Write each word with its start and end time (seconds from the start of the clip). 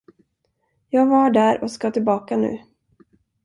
Jag 0.89 1.05
var 1.09 1.31
där 1.31 1.63
och 1.63 1.71
ska 1.71 1.91
tillbaka 1.91 2.37
nu. 2.37 2.59